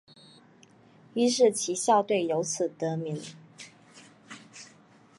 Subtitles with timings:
[1.13, 3.21] 于是其校队由此得名。